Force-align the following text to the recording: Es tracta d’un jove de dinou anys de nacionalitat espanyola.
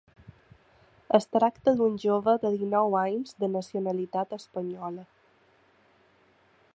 Es 1.17 1.27
tracta 1.35 1.73
d’un 1.81 1.99
jove 2.05 2.35
de 2.45 2.51
dinou 2.63 2.97
anys 3.01 3.37
de 3.43 3.49
nacionalitat 3.57 4.35
espanyola. 4.41 5.07